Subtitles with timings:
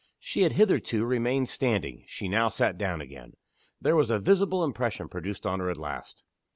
[0.17, 3.35] She had hitherto remained standing she now sat down again.
[3.79, 6.23] There was a visible impression produced on her at last.